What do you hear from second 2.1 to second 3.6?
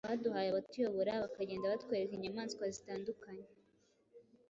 inyamaswa zitandukanye